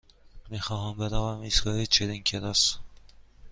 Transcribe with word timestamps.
می 0.49 0.59
خواهم 0.59 0.97
بروم 0.97 1.39
ایستگاه 1.41 1.85
چرینگ 1.85 2.23
کراس. 2.23 2.77